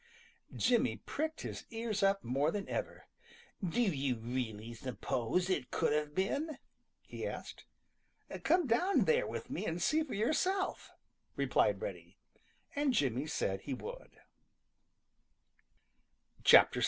Jimmy 0.55 0.97
pricked 1.05 1.41
his 1.41 1.67
ears 1.69 2.01
up 2.01 2.23
more 2.23 2.49
than 2.49 2.67
ever. 2.67 3.05
"Do 3.63 3.79
you 3.79 4.17
really 4.17 4.73
suppose 4.73 5.47
it 5.47 5.69
could 5.69 5.93
have 5.93 6.15
been?" 6.15 6.57
he 7.05 7.23
asked. 7.27 7.65
"Come 8.41 8.65
down 8.65 9.01
there 9.05 9.27
with 9.27 9.51
me 9.51 9.63
and 9.67 9.79
see 9.79 10.01
for 10.01 10.15
yourself," 10.15 10.89
replied 11.35 11.81
Reddy. 11.81 12.17
And 12.75 12.93
Jimmy 12.95 13.27
said 13.27 13.61
he 13.61 13.75
would. 13.75 14.17
VI. 16.43 16.65